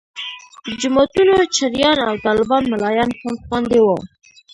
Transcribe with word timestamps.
د 0.65 0.65
جوماتونو 0.81 1.35
چړیان 1.55 1.97
او 2.07 2.13
طالبان 2.25 2.63
ملایان 2.73 3.09
هم 3.23 3.35
خوندي 3.45 3.79
وو. 3.85 3.97